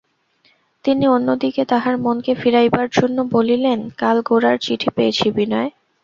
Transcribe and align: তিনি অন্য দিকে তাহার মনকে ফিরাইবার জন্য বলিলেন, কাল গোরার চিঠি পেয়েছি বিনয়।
তিনি 0.85 1.05
অন্য 1.07 1.29
দিকে 1.35 1.61
তাহার 1.65 1.95
মনকে 1.97 2.31
ফিরাইবার 2.35 2.87
জন্য 2.89 3.17
বলিলেন, 3.35 3.79
কাল 3.97 4.17
গোরার 4.27 4.57
চিঠি 4.59 4.89
পেয়েছি 4.95 5.27
বিনয়। 5.37 5.69